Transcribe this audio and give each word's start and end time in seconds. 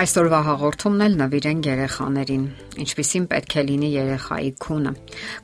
Այսօրվա 0.00 0.38
հաղորդումն 0.46 1.02
էլ 1.04 1.16
նվիրենք 1.20 1.66
երեխաներին։ 1.68 2.44
Ինչպիսին 2.80 3.24
պետք 3.28 3.56
է 3.60 3.64
լինի 3.68 3.88
երեխայի 3.92 4.52
քունը։ 4.64 4.92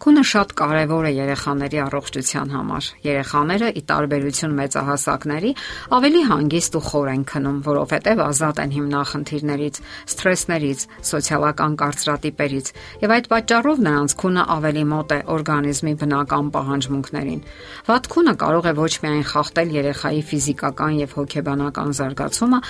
Քունը 0.00 0.22
շատ 0.30 0.54
կարևոր 0.56 1.08
է 1.08 1.10
երեխաների 1.12 1.80
առողջության 1.82 2.54
համար։ 2.56 2.88
Երեխաները՝ 3.04 3.68
ի 3.76 3.82
տարբերություն 3.90 4.54
մեծահասակների, 4.60 5.50
ավելի 5.98 6.22
հանգիստ 6.30 6.78
ու 6.80 6.82
խոր 6.88 7.10
են 7.12 7.26
քնում, 7.36 7.58
որովհետև 7.66 8.24
ազատ 8.26 8.62
են 8.64 8.72
հիմնախնդիրներից, 8.76 9.82
սթրեսներից, 10.16 10.80
սոցիալական 11.12 11.76
կարծրատիպերից, 11.84 12.72
եւ 13.04 13.16
այդ 13.20 13.30
պատճառով 13.36 13.84
նրանց 13.84 14.16
քունը 14.24 14.48
ավելի 14.56 14.84
մոտ 14.96 15.16
է 15.16 15.20
օրգանիզմի 15.36 15.94
բնական 16.00 16.50
պահանջմունքներին։ 16.56 17.46
Վատ 17.92 18.10
քունը 18.16 18.36
կարող 18.46 18.72
է 18.72 18.76
ոչ 18.80 18.92
միայն 19.04 19.24
խախտել 19.36 19.78
երեխայի 19.82 20.26
ֆիզիկական 20.32 21.00
եւ 21.04 21.16
հոգեբանական 21.20 21.96
զարգացումը, 22.00 22.60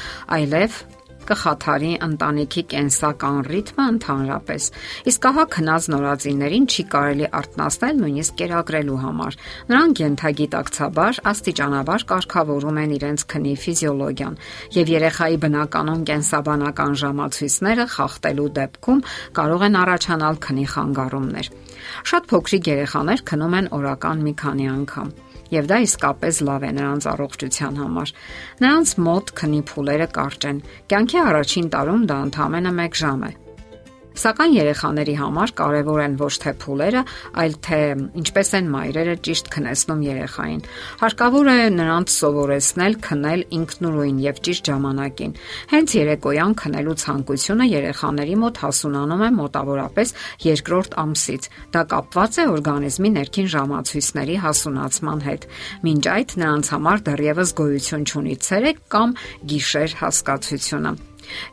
այլև 0.41 0.83
կխաթարի 1.31 1.91
ընտանիքի 2.07 2.63
կենսական 2.73 3.39
ռիթմը 3.47 3.87
ընդհանրապես։ 3.93 4.69
Իսկ 5.13 5.29
ահա 5.31 5.45
քնած 5.57 5.89
նորածիններին 5.93 6.67
չի 6.67 6.85
կարելի 6.95 7.27
արթնացնել 7.41 8.01
նույնիսկ 8.03 8.39
կերակրելու 8.41 8.99
համար։ 9.07 9.39
Նրանք 9.73 10.03
յենթագիտակցաբար 10.03 11.21
աստիճանաբար 11.33 12.07
կարգավորում 12.13 12.81
են 12.87 12.97
իրենց 12.97 13.27
քնի 13.35 13.55
ֆիզիոլոգիան 13.67 14.41
եւ 14.77 14.93
երեխայի 14.97 15.39
բնականon 15.47 16.07
կենսաբանական 16.11 16.99
ժամացույցները 17.03 17.87
խախտելու 17.97 18.51
դեպքում 18.61 19.05
կարող 19.41 19.67
են 19.67 19.79
առաջանալ 19.83 20.43
քնի 20.47 20.67
խանգարումներ։ 20.77 21.53
Շատ 22.07 22.33
փոքրիկ 22.33 22.73
երեխաներ 22.77 23.23
քնում 23.31 23.57
են 23.61 23.73
օրական 23.77 24.27
մի 24.27 24.35
քանի 24.43 24.69
անգամ 24.77 25.15
եւ 25.55 25.71
դա 25.71 25.81
իսկապես 25.87 26.43
լավ 26.51 26.67
է 26.67 26.71
նրանց 26.77 27.09
առողջության 27.15 27.81
համար։ 27.83 28.15
Նրանց 28.67 28.95
մոտ 29.07 29.35
քնի 29.41 29.65
փուլերը 29.71 30.09
կարճ 30.19 30.47
են։ 30.53 30.63
Կյանքի 30.93 31.19
առաջին 31.27 31.75
տարում 31.77 32.07
դա 32.11 32.23
ընդամենը 32.27 32.79
1 32.87 33.03
ժամ 33.03 33.27
է։ 33.31 33.33
Սակայն 34.17 34.55
երեխաների 34.57 35.15
համար 35.21 35.53
կարևոր 35.59 36.01
են 36.07 36.15
ոչ 36.21 36.31
թե 36.41 36.53
փուլերը, 36.63 37.03
այլ 37.43 37.57
թե 37.67 37.81
ինչպես 38.21 38.51
են 38.57 38.71
մայրերը 38.73 39.17
ճիշտ 39.27 39.51
քնեցնում 39.53 40.05
երեխային։ 40.07 40.63
Հարկավոր 41.03 41.51
է 41.53 41.57
նրանց 41.77 42.15
սովորեցնել 42.17 42.97
քնել 43.07 43.45
ինքնուրույն 43.59 44.21
եւ 44.25 44.41
ճիշտ 44.47 44.71
ժամանակին։ 44.73 45.35
Հենց 45.73 45.97
երեկոյան 46.01 46.57
քնելու 46.63 46.97
ցանկությունը 47.05 47.67
երեխաների 47.77 48.37
մոտ 48.47 48.61
հասունանում 48.65 49.27
է 49.27 49.31
մոտավորապես 49.37 50.15
երկրորդ 50.47 50.97
ամսից։ 51.05 51.51
Դա 51.77 51.83
կապված 51.93 52.41
է 52.41 52.47
օրգանիզմի 52.57 53.11
ներքին 53.17 53.51
ժամացույցների 53.57 54.39
հասունացման 54.47 55.27
հետ։ 55.29 55.51
Մինչ 55.87 56.05
այդ 56.17 56.39
նրանց 56.41 56.73
համար 56.77 57.05
դեռևս 57.11 57.55
գոյություն 57.61 58.09
չունի 58.09 58.41
ցերեկ 58.49 58.83
կամ 58.97 59.15
գիշեր 59.53 60.01
հասկացությունը։ 60.01 60.97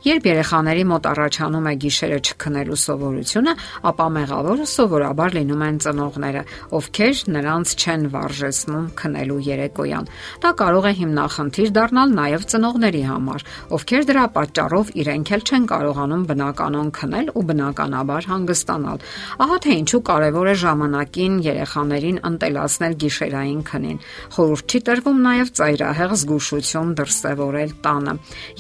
Երբ 0.04 0.28
երեխաների 0.30 0.84
մոտ 0.94 1.08
առաջանում 1.14 1.68
է 1.70 1.74
գիշերը 1.84 2.20
չքնելու 2.24 2.80
սովորությունը, 2.84 3.54
ապա 3.90 4.08
մեղավորը 4.18 4.66
սովորաբար 4.74 5.36
լինում 5.38 5.64
են 5.68 5.78
ծնողները, 5.84 6.44
ովքեր 6.78 7.22
նրանց 7.34 7.74
չեն 7.84 8.04
վարժեցնում 8.14 8.86
քնելու 9.00 9.40
երեկոյան։ 9.48 10.10
Դա 10.44 10.52
կարող 10.64 10.88
է 10.90 10.94
հիմնախնդիր 11.00 11.70
դառնալ 11.78 12.16
նաև 12.18 12.46
ծնողների 12.54 13.04
համար, 13.10 13.46
ովքեր 13.78 14.08
դրա 14.10 14.26
պատճառով 14.38 14.92
իրենք 15.04 15.32
էլ 15.34 15.44
չեն 15.44 15.68
կարողանում 15.74 16.24
բնականon 16.34 16.90
քնել 16.98 17.32
ու 17.34 17.46
բնականաբար 17.54 18.30
հանգստանալ։ 18.34 19.04
Ահա 19.44 19.58
թե 19.64 19.78
ինչու 19.84 20.02
կարևոր 20.10 20.48
է 20.54 20.56
ժամանակին 20.64 21.36
երեխաներին 21.48 22.22
ընտելացնել 22.30 22.98
գիշերային 23.04 23.62
քնին։ 23.70 24.02
Խորհուրդ 24.34 24.74
չի 24.74 24.80
տրվում 24.90 25.20
նաև 25.24 25.52
ծայրահեղ 25.60 26.16
զգուշություն 26.24 26.94
դրսևորել 27.00 27.72
տանը։ 27.84 28.14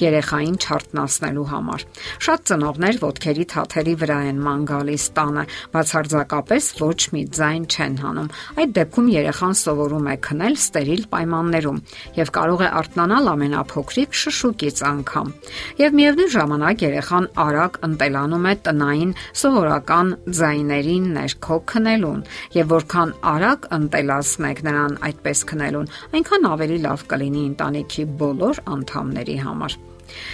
Երեխային 0.03 0.57
չարտնա 0.63 1.02
բարձրացնելու 1.03 1.47
համար։ 1.51 1.83
Շատ 2.23 2.43
ծնողներ 2.47 2.97
ոդքերի 3.03 3.45
թաթերի 3.53 3.93
վրա 3.99 4.17
են 4.29 4.39
ման 4.43 4.61
գալիս 4.69 5.05
տանը, 5.17 5.43
բացարձակապես 5.73 6.67
ոչ 6.79 6.99
մի 7.13 7.23
ձայն 7.37 7.63
չեն 7.67 7.95
հանում։ 8.03 8.29
Այդ 8.63 8.73
դեպքում 8.77 9.07
երեխան 9.13 9.55
սովորում 9.63 10.07
է 10.07 10.15
քնել 10.27 10.55
ստերիլ 10.63 11.03
պայմաններում 11.13 11.81
եւ 12.23 12.31
կարող 12.37 12.63
է 12.63 12.69
արթնանալ 12.79 13.29
ամենափոքրիկ 13.33 14.17
շշուկից 14.23 14.83
անգամ։ 14.93 15.27
Եվ 15.83 15.97
միևնույն 15.99 16.33
ժամանակ 16.33 16.85
երեխան 16.87 17.29
արագ 17.43 17.79
ընտելանում 17.89 18.47
է 18.47 18.55
տնային 18.63 19.15
սովորական 19.43 20.13
ձայներին 20.39 21.07
ներքո 21.19 21.57
քնելուն 21.73 22.21
եւ 22.57 22.73
որքան 22.73 23.15
արագ 23.33 23.69
ընտելացնեք 23.79 24.63
նրան 24.69 24.99
այդպես 25.09 25.47
քնելուն, 25.51 25.89
այնքան 26.13 26.51
ավելի 26.53 26.77
լավ 26.87 27.07
կլինի 27.13 27.47
ընտանիքի 27.53 28.05
բոլոր 28.23 28.63
անդամների 28.77 29.39
համար։ 29.43 29.81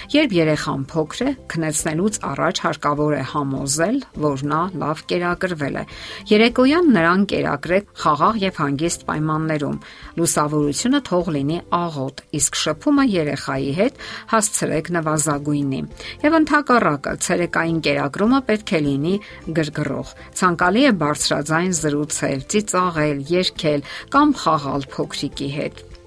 Երբ 0.09 0.33
երեխան 0.33 0.58
փոքր 0.89 1.21
է, 1.23 1.31
քնեցնելուց 1.51 2.17
առաջ 2.29 2.59
հարկավոր 2.65 3.13
է 3.15 3.21
համոզել, 3.29 3.97
որ 4.23 4.43
նա 4.49 4.61
լավ 4.81 5.03
կերակրվել 5.09 5.77
է։ 5.79 5.83
Երեկոյան 6.29 6.89
նրան 6.95 7.25
կերակրեք 7.31 7.91
խաղաղ 8.03 8.39
եւ 8.43 8.59
հանգիստ 8.63 9.05
պայմաններում։ 9.09 9.77
Լուսավորությունը 10.19 11.01
թող 11.09 11.31
լինի 11.35 11.59
աղոտ, 11.79 12.23
իսկ 12.39 12.59
շփումը 12.63 13.05
երեխայի 13.09 13.71
հետ 13.79 14.01
հասցրեք 14.33 14.91
նվազագույնի։ 14.99 15.81
Եվ 16.25 16.39
ընդհակառակը, 16.39 17.15
ցերեկային 17.29 17.79
կերակրումը 17.89 18.41
պետք 18.49 18.73
է 18.79 18.81
լինի 18.89 19.15
գրգռող։ 19.59 20.15
Ցանկալի 20.39 20.83
է 20.89 20.95
բարձրաձայն 21.03 21.77
զրուցել, 21.83 22.43
ծիծաղել, 22.53 23.23
երգել 23.39 23.87
կամ 24.17 24.35
խաղալ 24.43 24.91
փոքրիկի 24.95 25.49
հետ։ 25.59 25.98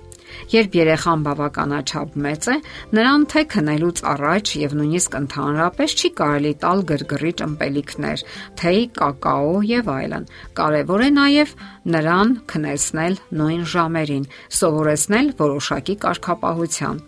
Երբ 0.51 0.75
երեխան 0.79 1.23
բավականաչափ 1.27 2.17
մեծ 2.25 2.49
է, 2.53 2.57
նրան 2.99 3.27
թե 3.33 3.43
քնելուց 3.53 4.03
առաջ 4.13 4.53
եւ 4.63 4.75
նույնիսկ 4.79 5.17
ընդհանրապես 5.21 5.95
չի 6.03 6.11
կարելի 6.19 6.53
տալ 6.63 6.83
գրգռիչ 6.91 7.37
ըմպելիքներ, 7.47 8.25
թեյ, 8.63 8.81
կակաո 8.99 9.55
եւ 9.71 9.93
այլն։ 9.93 10.27
Կարևոր 10.59 11.05
է 11.07 11.11
նաեւ 11.19 11.55
նրան 11.93 12.35
քնեցնել 12.53 13.15
նույն 13.43 13.63
ժամերին, 13.73 14.27
սովորեցնել 14.59 15.31
որոշակի 15.43 15.97
կարգապահության։ 16.07 17.01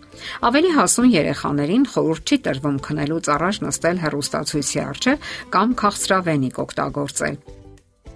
Ավելի 0.49 0.71
հասուն 0.79 1.11
երեխաներին 1.15 1.89
խորհուրդ 1.95 2.31
չի 2.31 2.39
տրվում 2.47 2.79
քնելուց 2.87 3.29
առաջ 3.35 3.61
նստել 3.67 4.01
հեռուստացույցի 4.05 4.81
առջև 4.85 5.29
կամ 5.55 5.77
քաղցրավենիք 5.83 6.63
օգտագործել 6.65 7.54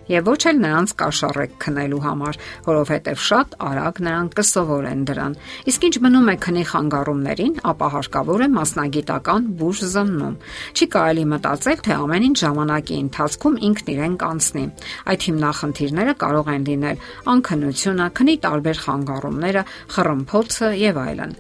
եւ 0.10 0.30
ոչ 0.30 0.42
էլ 0.50 0.62
նրանց 0.64 0.94
կաշառեք 1.00 1.56
քնելու 1.64 2.02
համար, 2.06 2.40
որովհետեւ 2.68 3.20
շատ 3.30 3.58
արագ 3.70 4.02
նրանք 4.10 4.38
կսովորեն 4.40 5.04
դրան։ 5.10 5.36
Իսկ 5.70 5.88
ինչ 5.90 5.96
մնում 6.06 6.30
է 6.30 6.36
քնի 6.46 6.64
խանգարումներին, 6.70 7.54
ապա 7.72 7.90
հարկավոր 7.96 8.46
է 8.46 8.50
մասնագիտական 8.60 9.50
բուժ 9.60 9.84
զննում։ 9.94 10.40
Չի 10.76 10.90
կարելի 10.96 11.26
մտածել, 11.34 11.84
թե 11.90 12.00
ամեն 12.00 12.28
ինչ 12.30 12.38
ժամանակի 12.44 12.98
ընթացքում 13.10 13.60
ինքն 13.70 13.94
իրեն 13.96 14.18
կանցնի։ 14.24 14.66
Այդ 15.10 15.28
հիմնախնդիրները 15.30 16.16
կարող 16.24 16.50
են 16.56 16.66
լինել 16.70 17.06
անքնությունը, 17.36 18.10
քնի 18.20 18.36
տարբեր 18.50 18.82
խանգարումները, 18.86 19.68
խռմփոցը 19.98 20.74
եւ 20.86 21.06
այլն։ 21.10 21.38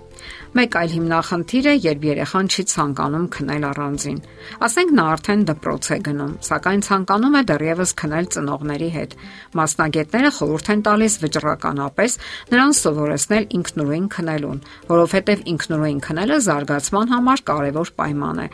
Մեկ 0.57 0.75
այլ 0.79 0.91
հիմնախնդիր 0.95 1.65
է, 1.69 1.73
երբ 1.85 2.05
երեխան 2.09 2.49
չի 2.49 2.63
ցանկանում 2.71 3.25
քնել 3.35 3.65
առանձին։ 3.69 4.19
Ասենք 4.65 4.93
նա 4.99 5.05
արդեն 5.13 5.43
դպրոց 5.49 5.89
է 5.89 5.97
գնում, 6.09 6.33
սակայն 6.49 6.83
ցանկանում 6.89 7.37
է 7.39 7.41
դեռևս 7.49 7.93
քնել 8.01 8.29
ծնողների 8.35 8.89
հետ։ 8.95 9.15
Մասնագետները 9.59 10.31
խորհուրդ 10.39 10.71
են 10.73 10.83
տալիս 10.89 11.17
վճռականապես 11.23 12.17
նրան 12.49 12.73
սովորեցնել 12.79 13.49
ինքնուրույն 13.59 14.07
քնելուն, 14.19 14.61
որովհետև 14.89 15.43
ինքնուրույն 15.53 15.99
քնելը 16.09 16.39
զարգացման 16.49 17.13
համար 17.13 17.43
կարևոր 17.49 17.93
պայման 17.99 18.39
է։ 18.39 18.47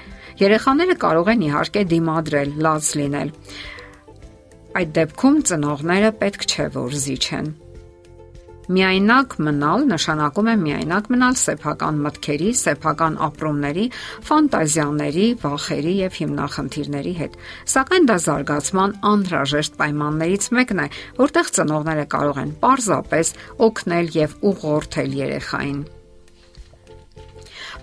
Երեխաները 0.45 0.95
կարող 1.05 1.31
են 1.35 1.45
իհարկե 1.49 1.85
դիմադրել, 1.95 2.55
լաց 2.65 2.89
լինել։ 2.99 3.35
Այդ 4.75 4.89
դեպքում 4.99 5.37
ծնողները 5.49 6.09
պետք 6.19 6.49
չէ 6.51 6.65
որ 6.75 6.99
զիջեն։ 7.05 7.53
Միայնակ 8.65 9.35
մնալ 9.45 9.83
նշանակում 9.91 10.47
է 10.49 10.55
միայնակ 10.61 11.09
մնալ 11.13 11.35
սեփական 11.37 11.99
մտքերի, 12.05 12.51
սեփական 12.61 13.17
ապրումների, 13.27 13.85
ֆանտազիաների, 14.29 15.27
վախերի 15.43 15.93
եւ 16.01 16.19
հիմնախնդիրների 16.21 17.13
հետ։ 17.21 17.37
Սակայն 17.75 18.09
դա 18.09 18.17
զարգացման 18.25 18.95
անհրաժեշտ 19.11 19.77
պայմաններից 19.81 20.49
մեկն 20.59 20.85
է, 20.85 20.87
որտեղ 21.21 21.51
ծնողները 21.59 22.07
կարող 22.15 22.41
են 22.45 22.55
պարզապես 22.65 23.35
օգնել 23.69 24.15
եւ 24.25 24.39
ուղղորդել 24.53 25.21
երեխային։ 25.25 25.85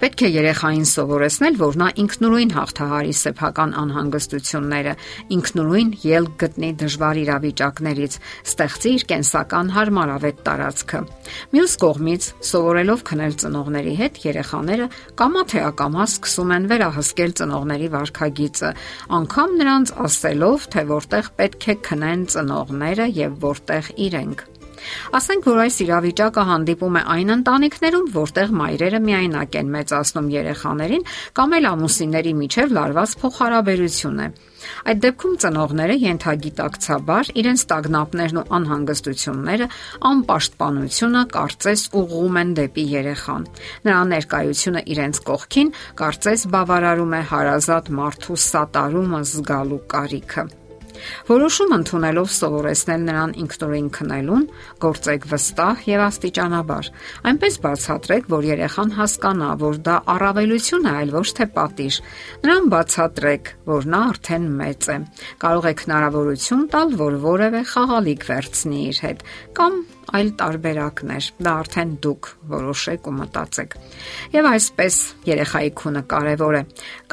Պետք 0.03 0.23
է 0.27 0.29
երեխային 0.35 0.87
սովորեցնել, 0.91 1.57
որ 1.61 1.77
նա 1.79 1.89
ինքնուրույն 2.03 2.53
հաղթահարի 2.57 3.13
սեփական 3.15 3.75
անհանգստությունները, 3.79 4.95
ինքնուրույն 5.37 5.93
ելք 6.11 6.33
գտնի 6.43 6.71
դժվար 6.81 7.21
իրավիճակներից, 7.23 8.17
ստեղծի 8.51 8.95
իր 8.99 9.05
կենսական 9.13 9.71
հարմարավետ 9.77 10.43
տարածքը։ 10.49 11.03
Մյուս 11.55 11.77
կողմից, 11.87 12.27
սովորելով 12.51 13.05
քնել 13.13 13.37
ծնողների 13.47 13.95
հետ, 14.03 14.19
երեխաները 14.27 14.89
կամա 15.23 15.45
թե 15.55 15.63
ակամա 15.71 16.07
սկսում 16.11 16.55
են 16.59 16.67
վերահսկել 16.73 17.37
ծնողների 17.43 17.93
վարքագիծը, 17.95 18.73
անկամ 19.23 19.55
նրանց 19.63 19.95
ասելով, 20.11 20.67
թե 20.75 20.85
որտեղ 20.91 21.31
պետք 21.39 21.69
է 21.71 21.79
քնեն 21.93 22.27
ծնողները 22.35 23.07
եւ 23.23 23.39
որտեղ 23.47 23.95
իրենք։ 24.11 24.52
Ասենք 25.19 25.49
որ 25.53 25.61
այս 25.67 25.77
իրավիճակը 25.87 26.47
հանդիպում 26.53 26.97
է 27.01 27.03
այն 27.17 27.35
ընտանիքներում, 27.37 28.07
որտեղ 28.17 28.55
մայրերը 28.63 29.03
միայնակ 29.09 29.59
են 29.63 29.75
մեծացնում 29.77 30.31
երեխաներին 30.37 31.07
կամ 31.39 31.59
էլ 31.59 31.69
ամուսինների 31.73 32.33
միջև 32.43 32.75
լարված 32.79 33.15
փոխհարաբերություն 33.23 34.23
է։ 34.23 34.29
Այդ 34.63 34.99
դեպքում 35.03 35.35
ծնողները 35.43 35.95
յենթագիտակցաբար 36.03 37.31
իրենց 37.43 37.65
տագնապներն 37.73 38.41
ու 38.43 38.45
անհանգստությունները, 38.59 39.69
անպաշտպանությունը 40.13 41.25
կարծես 41.35 41.85
ուղղում 42.03 42.41
են 42.43 42.55
դեպի 42.61 42.87
երեխան։ 42.95 43.51
Նրա 43.91 44.01
ներկայությունը 44.15 44.87
իրենց 44.95 45.23
կողքին 45.33 45.77
կարծես 46.03 46.49
բավարարում 46.57 47.15
է 47.19 47.23
հարազատ 47.35 47.95
մարդու 48.03 48.43
սատարումը 48.49 49.23
զգալու 49.33 49.85
կարիքը։ 49.97 50.51
Որոշում 51.29 51.75
ընդունելով 51.77 52.29
սովորեցնել 52.37 53.07
նրան 53.09 53.35
ինքնուրույն 53.43 53.89
քնելուն, 53.97 54.45
գործեք 54.83 55.27
վստահ 55.33 55.85
եւ 55.93 56.05
աստիճանաբար։ 56.07 56.91
Այնպես 57.33 57.59
բացատրեք, 57.67 58.29
որ 58.33 58.49
երեխան 58.53 58.95
հասկանա, 58.99 59.51
որ 59.63 59.81
դա 59.89 59.97
առավելություն 60.17 60.87
է, 60.87 60.95
այլ 61.03 61.15
ոչ 61.17 61.27
թե 61.39 61.49
պատիժ։ 61.57 61.99
Նրան 62.43 62.71
բացատրեք, 62.73 63.53
որ 63.73 63.91
նա 63.93 64.03
արդեն 64.13 64.47
մեծ 64.63 64.91
է։ 64.93 64.97
Կարող 65.43 65.69
եք 65.73 65.83
հնարավորություն 65.87 66.69
տալ, 66.73 66.95
որ 67.03 67.19
որևէ 67.27 67.65
խաղալիք 67.73 68.29
վերցնի 68.33 68.81
իր 68.93 69.03
հետ 69.07 69.27
կամ 69.59 69.83
այլ 70.13 70.31
տարբերակներ։ 70.41 71.29
Դա 71.47 71.53
արդեն 71.63 71.93
դուք 72.05 72.29
որոշեք 72.53 73.09
ու 73.09 73.15
մտածեք։ 73.19 73.77
Եվ 74.35 74.49
այսպես 74.53 74.99
երեխայի 75.29 75.71
քունը 75.81 76.03
կարևոր 76.13 76.59
է։ 76.59 76.63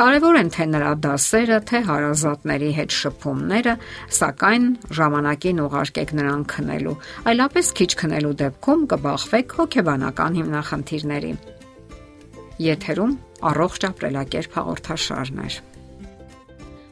Կարևոր 0.02 0.40
են 0.40 0.52
թե 0.56 0.68
նրա 0.74 0.92
դասերը, 1.06 1.60
թե 1.70 1.82
հարազատների 1.90 2.72
հետ 2.80 2.98
շփումները, 3.00 3.78
սակայն 4.20 4.68
ժամանակին 5.00 5.64
ուղարկեք 5.70 6.14
նրան 6.20 6.44
քնելու։ 6.56 6.98
Այլապես 7.30 7.74
քիչ 7.80 7.92
քնելու 8.04 8.36
դեպքում 8.44 8.86
կբախվեք 8.94 9.58
հոգեբանական 9.60 10.40
հիմնախնդիրների։ 10.40 11.34
Եթերում 12.60 13.18
առողջ 13.50 13.86
ապրելակերպ 13.94 14.56
հաղորդաշարներ։ 14.60 15.62